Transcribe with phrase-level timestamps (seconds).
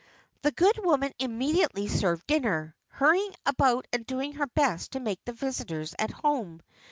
[0.41, 5.33] The good woman immediately served dinner, hurrying about and doing her best to make the
[5.33, 6.63] visitors at home.